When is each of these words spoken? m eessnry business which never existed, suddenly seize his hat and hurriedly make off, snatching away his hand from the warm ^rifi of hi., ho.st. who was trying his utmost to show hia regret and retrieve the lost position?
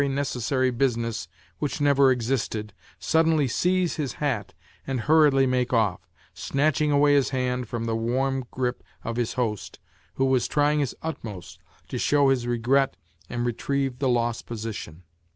m 0.01 0.15
eessnry 0.15 0.75
business 0.75 1.27
which 1.59 1.79
never 1.79 2.09
existed, 2.09 2.73
suddenly 2.97 3.47
seize 3.47 3.97
his 3.97 4.13
hat 4.13 4.51
and 4.87 5.01
hurriedly 5.01 5.45
make 5.45 5.71
off, 5.73 6.07
snatching 6.33 6.89
away 6.89 7.13
his 7.13 7.29
hand 7.29 7.67
from 7.67 7.85
the 7.85 7.95
warm 7.95 8.43
^rifi 8.45 8.81
of 9.03 9.15
hi., 9.17 9.23
ho.st. 9.39 9.77
who 10.15 10.25
was 10.25 10.47
trying 10.47 10.79
his 10.79 10.95
utmost 11.03 11.59
to 11.87 11.99
show 11.99 12.31
hia 12.33 12.49
regret 12.49 12.97
and 13.29 13.45
retrieve 13.45 13.99
the 13.99 14.09
lost 14.09 14.47
position? 14.47 15.03